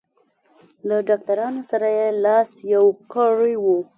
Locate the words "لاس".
2.23-2.51